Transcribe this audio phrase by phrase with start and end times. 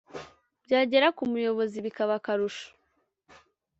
[0.65, 2.67] byagera ku muyobozi bikaba akarusho